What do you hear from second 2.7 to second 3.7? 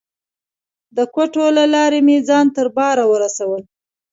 باره ورساوه.